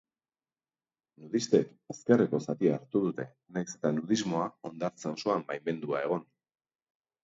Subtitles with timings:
[1.23, 6.31] Nudistek ezkerreko zatia hartu dute, nahiz eta nudismoa hondartza osoan baimendua egon.